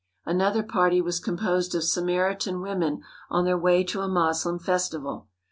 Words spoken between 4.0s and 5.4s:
a Moslem festival.